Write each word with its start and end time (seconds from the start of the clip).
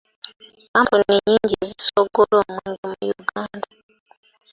Kkampuni 0.67 1.03
nnyingi 1.15 1.55
ezisoggola 1.63 2.35
omwenge 2.39 2.83
mu 3.01 3.11
Uganda. 3.21 3.67